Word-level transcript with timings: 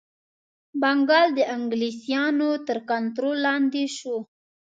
بنګال 0.81 1.29
د 1.35 1.39
انګلیسیانو 1.55 2.49
تر 2.67 2.77
کنټرول 2.89 3.37
لاندي 3.45 3.85
شو. 3.97 4.15